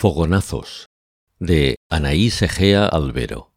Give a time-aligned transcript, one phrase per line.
[0.00, 0.88] Fogonazos,
[1.40, 3.52] de Anaís Egea Albero.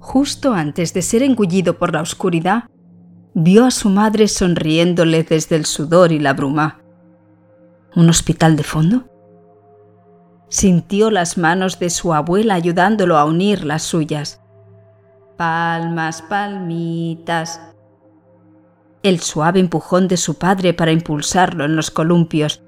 [0.00, 2.64] Justo antes de ser engullido por la oscuridad,
[3.34, 6.80] vio a su madre sonriéndole desde el sudor y la bruma.
[7.94, 9.04] ¿Un hospital de fondo?
[10.48, 14.42] Sintió las manos de su abuela ayudándolo a unir las suyas.
[15.36, 17.60] Palmas, palmitas.
[19.04, 22.64] El suave empujón de su padre para impulsarlo en los columpios.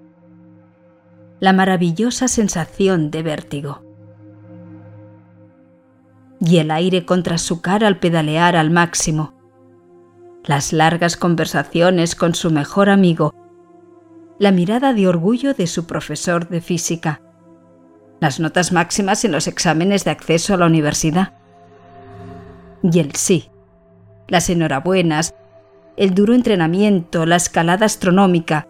[1.40, 3.82] La maravillosa sensación de vértigo.
[6.41, 9.35] Y el aire contra su cara al pedalear al máximo.
[10.44, 13.35] Las largas conversaciones con su mejor amigo.
[14.39, 17.22] La mirada de orgullo de su profesor de física
[18.21, 21.35] las notas máximas en los exámenes de acceso a la universidad.
[22.82, 23.50] Y el sí,
[24.29, 25.35] las enhorabuenas,
[25.96, 28.68] el duro entrenamiento, la escalada astronómica,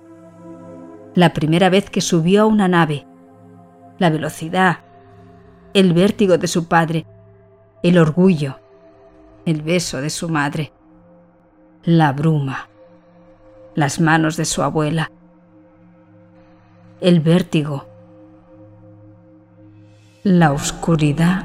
[1.14, 3.06] la primera vez que subió a una nave,
[3.98, 4.78] la velocidad,
[5.74, 7.06] el vértigo de su padre,
[7.82, 8.60] el orgullo,
[9.44, 10.72] el beso de su madre,
[11.84, 12.68] la bruma,
[13.74, 15.10] las manos de su abuela,
[17.00, 17.86] el vértigo,
[20.22, 21.44] la oscuridad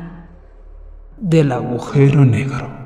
[1.18, 2.81] del agujero negro.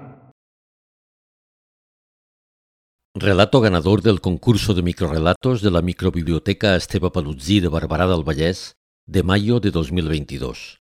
[3.17, 8.75] Relato ganador del concurso de microrelatos de la microbiblioteca Esteba Paluzzi de Barberà del Vallès
[9.05, 10.81] de mayo de 2022.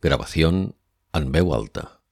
[0.00, 0.76] Grabación
[1.12, 1.93] en alta.